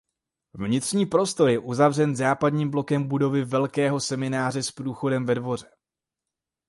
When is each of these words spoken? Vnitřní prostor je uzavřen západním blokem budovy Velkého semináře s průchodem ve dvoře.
Vnitřní 0.53 1.05
prostor 1.05 1.49
je 1.49 1.59
uzavřen 1.59 2.15
západním 2.15 2.69
blokem 2.69 3.07
budovy 3.07 3.45
Velkého 3.45 3.99
semináře 3.99 4.63
s 4.63 4.71
průchodem 4.71 5.25
ve 5.25 5.35
dvoře. 5.35 5.67